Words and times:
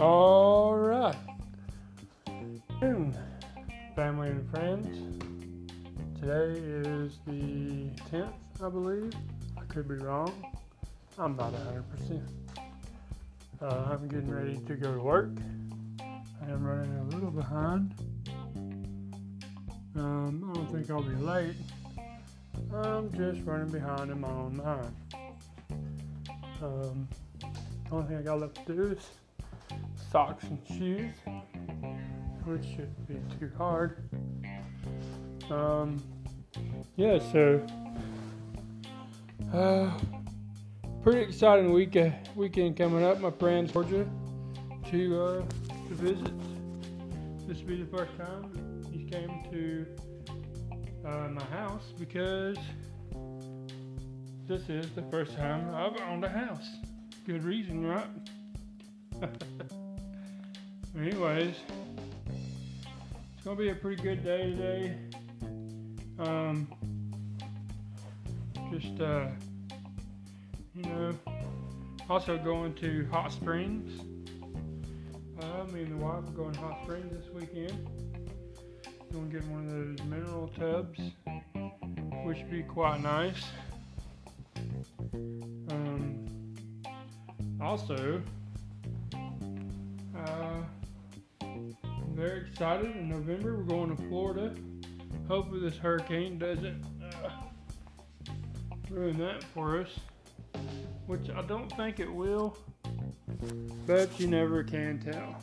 All 0.00 0.76
right. 0.76 1.14
Family 3.94 4.30
and 4.30 4.50
friends. 4.50 5.22
Today 6.18 6.58
is 6.58 7.18
the 7.26 7.90
10th, 8.10 8.32
I 8.64 8.70
believe. 8.70 9.12
I 9.58 9.64
could 9.64 9.86
be 9.86 9.96
wrong. 9.96 10.32
I'm 11.18 11.36
not 11.36 11.52
100%. 11.52 12.22
Uh, 13.60 13.66
I'm 13.92 14.08
getting 14.08 14.30
ready 14.30 14.56
to 14.56 14.74
go 14.74 14.94
to 14.94 15.00
work. 15.02 15.32
I 16.00 16.50
am 16.50 16.64
running 16.64 16.96
a 16.96 17.04
little 17.14 17.30
behind. 17.30 17.92
Um, 19.96 20.50
I 20.50 20.54
don't 20.54 20.72
think 20.72 20.90
I'll 20.90 21.02
be 21.02 21.14
late. 21.16 21.56
I'm 22.72 23.12
just 23.12 23.46
running 23.46 23.68
behind 23.68 24.10
in 24.10 24.18
my 24.18 24.30
own 24.30 24.56
mind. 24.56 24.96
Um, 26.62 27.06
only 27.92 28.06
thing 28.08 28.16
I 28.16 28.22
got 28.22 28.40
left 28.40 28.66
to 28.66 28.74
do 28.74 28.82
is 28.92 29.19
socks 30.10 30.44
and 30.44 30.58
shoes, 30.66 31.14
which 32.44 32.64
shouldn't 32.64 33.08
be 33.08 33.14
too 33.38 33.50
hard. 33.56 34.08
Um, 35.50 36.02
yeah, 36.96 37.18
so 37.30 37.64
uh, 39.54 39.90
pretty 41.02 41.20
exciting 41.20 41.72
week 41.72 41.96
uh, 41.96 42.10
weekend 42.34 42.76
coming 42.76 43.04
up. 43.04 43.20
My 43.20 43.30
friends 43.30 43.72
Georgia 43.72 44.08
to 44.90 45.22
uh, 45.22 45.42
to 45.88 45.94
visit. 45.94 46.32
This 47.46 47.58
will 47.60 47.68
be 47.68 47.82
the 47.82 47.96
first 47.96 48.16
time 48.16 48.82
he 48.92 49.04
came 49.04 49.44
to 49.50 49.86
uh, 51.08 51.28
my 51.28 51.44
house 51.44 51.92
because 51.98 52.56
this 54.46 54.68
is 54.68 54.90
the 54.90 55.02
first 55.10 55.36
time 55.36 55.72
I've 55.74 56.00
owned 56.08 56.24
a 56.24 56.28
house. 56.28 56.68
Good 57.26 57.44
reason, 57.44 57.86
right? 57.86 58.08
Anyways, 60.98 61.54
it's 62.26 63.44
gonna 63.44 63.56
be 63.56 63.68
a 63.68 63.74
pretty 63.76 64.02
good 64.02 64.24
day 64.24 64.50
today. 64.50 64.96
Um, 66.18 66.66
just 68.72 69.00
uh, 69.00 69.28
you 70.74 70.82
know, 70.82 71.12
also 72.08 72.36
going 72.38 72.74
to 72.74 73.06
Hot 73.12 73.30
Springs. 73.30 74.02
Uh, 75.40 75.64
me 75.72 75.84
and 75.84 75.92
the 75.92 76.04
wife 76.04 76.24
are 76.24 76.32
going 76.32 76.52
to 76.54 76.60
Hot 76.60 76.82
Springs 76.82 77.12
this 77.12 77.32
weekend. 77.32 77.88
Gonna 79.12 79.26
get 79.26 79.44
one 79.46 79.66
of 79.68 79.72
those 79.72 80.06
mineral 80.08 80.48
tubs, 80.48 80.98
which 82.24 82.38
would 82.38 82.50
be 82.50 82.64
quite 82.64 83.00
nice. 83.00 83.44
Um, 85.70 86.26
also, 87.60 88.20
very 92.20 92.40
excited. 92.42 92.94
In 92.96 93.08
November, 93.08 93.56
we're 93.56 93.62
going 93.62 93.96
to 93.96 94.02
Florida. 94.02 94.54
Hopefully, 95.26 95.60
this 95.60 95.78
hurricane 95.78 96.38
doesn't 96.38 96.84
uh, 97.02 97.30
ruin 98.90 99.16
that 99.16 99.42
for 99.42 99.80
us, 99.80 99.88
which 101.06 101.30
I 101.30 101.40
don't 101.40 101.74
think 101.78 101.98
it 101.98 102.12
will, 102.12 102.58
but 103.86 104.20
you 104.20 104.26
never 104.26 104.62
can 104.62 105.00
tell. 105.00 105.34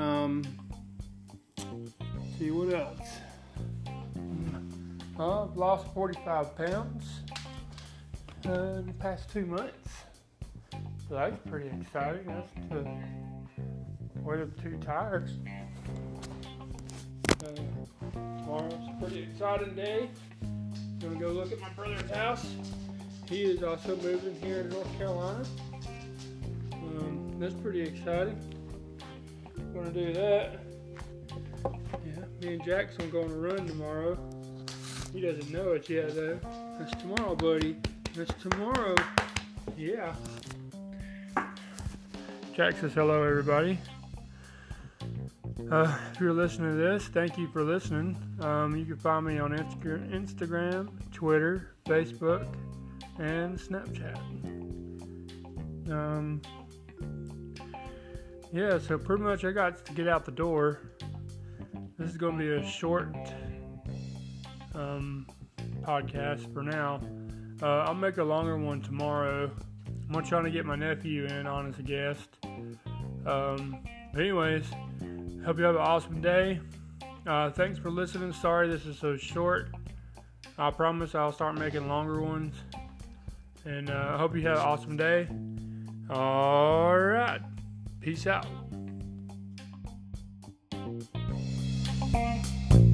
Um, 0.00 0.42
see 2.38 2.50
what 2.50 2.72
else. 2.72 3.08
I've 5.18 5.54
lost 5.54 5.92
45 5.92 6.56
pounds 6.56 7.04
uh, 8.46 8.52
in 8.52 8.86
the 8.86 8.94
past 8.94 9.30
two 9.30 9.44
months. 9.44 9.90
So 10.72 11.14
that's 11.14 11.36
pretty 11.46 11.68
exciting. 11.68 12.24
That's 12.24 12.70
the 12.70 12.88
of 14.36 14.62
two 14.62 14.76
tires. 14.84 15.30
Uh, 17.30 17.48
tomorrow's 18.12 18.74
a 18.74 18.96
pretty 19.00 19.22
exciting 19.22 19.74
day. 19.74 20.10
I'm 20.42 20.98
Gonna 21.00 21.18
go 21.18 21.28
look 21.28 21.50
at 21.50 21.58
my 21.60 21.70
brother's 21.70 22.10
house. 22.10 22.46
He 23.28 23.42
is 23.42 23.62
also 23.62 23.96
moving 23.96 24.34
here 24.40 24.64
to 24.64 24.68
North 24.68 24.98
Carolina. 24.98 25.44
Um, 26.74 27.36
that's 27.38 27.54
pretty 27.54 27.80
exciting. 27.80 28.38
Gonna 29.74 29.90
do 29.90 30.12
that. 30.12 30.58
Yeah, 31.64 32.24
me 32.40 32.54
and 32.54 32.64
Jackson 32.64 33.10
going 33.10 33.30
to 33.30 33.36
run 33.36 33.66
tomorrow. 33.66 34.18
He 35.12 35.22
doesn't 35.22 35.50
know 35.50 35.72
it 35.72 35.88
yet 35.88 36.14
though. 36.14 36.38
That's 36.78 36.94
tomorrow, 37.00 37.34
buddy. 37.34 37.76
That's 38.14 38.32
tomorrow. 38.42 38.94
Yeah. 39.76 40.14
Jack 42.54 42.76
says 42.78 42.92
hello, 42.92 43.22
everybody. 43.22 43.78
Uh, 45.70 45.94
if 46.14 46.18
you're 46.18 46.32
listening 46.32 46.70
to 46.70 46.76
this, 46.76 47.08
thank 47.08 47.36
you 47.36 47.46
for 47.48 47.62
listening. 47.62 48.16
Um, 48.40 48.74
you 48.74 48.86
can 48.86 48.96
find 48.96 49.26
me 49.26 49.38
on 49.38 49.50
Instagram, 49.50 50.88
Twitter, 51.12 51.74
Facebook, 51.84 52.48
and 53.18 53.58
Snapchat. 53.58 54.16
Um, 55.90 56.40
yeah, 58.50 58.78
so 58.78 58.96
pretty 58.96 59.22
much 59.22 59.44
I 59.44 59.52
got 59.52 59.84
to 59.84 59.92
get 59.92 60.08
out 60.08 60.24
the 60.24 60.32
door. 60.32 60.80
This 61.98 62.08
is 62.08 62.16
going 62.16 62.38
to 62.38 62.44
be 62.44 62.50
a 62.50 62.66
short 62.66 63.14
um, 64.74 65.26
podcast 65.82 66.50
for 66.54 66.62
now. 66.62 66.98
Uh, 67.60 67.80
I'll 67.80 67.92
make 67.92 68.16
a 68.16 68.24
longer 68.24 68.56
one 68.56 68.80
tomorrow. 68.80 69.50
I'm 70.14 70.24
trying 70.24 70.44
to 70.44 70.50
get 70.50 70.64
my 70.64 70.76
nephew 70.76 71.26
in 71.26 71.46
on 71.46 71.68
as 71.68 71.78
a 71.78 71.82
guest. 71.82 72.38
Um, 73.26 73.84
anyways, 74.16 74.64
hope 75.48 75.56
you 75.56 75.64
have 75.64 75.76
an 75.76 75.80
awesome 75.80 76.20
day. 76.20 76.60
Uh, 77.26 77.48
thanks 77.48 77.78
for 77.78 77.90
listening. 77.90 78.34
Sorry 78.34 78.68
this 78.68 78.84
is 78.84 78.98
so 78.98 79.16
short. 79.16 79.70
I 80.58 80.70
promise 80.70 81.14
I'll 81.14 81.32
start 81.32 81.58
making 81.58 81.88
longer 81.88 82.20
ones. 82.20 82.54
And 83.64 83.88
I 83.88 83.94
uh, 83.94 84.18
hope 84.18 84.36
you 84.36 84.42
have 84.42 84.58
an 84.58 84.66
awesome 84.66 84.98
day. 84.98 85.26
All 86.10 86.98
right. 86.98 87.40
Peace 88.02 88.26
out. 88.26 88.67